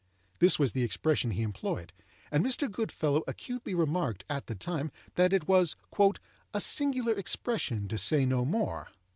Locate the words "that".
5.13-5.31